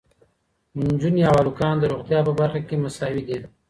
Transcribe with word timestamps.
نجونې 0.85 1.21
او 1.29 1.35
هلکان 1.41 1.75
د 1.79 1.83
روغتیا 1.91 2.19
په 2.27 2.31
برخه 2.39 2.59
کې 2.67 2.75
مساوي 2.83 3.23
دي. 3.27 3.37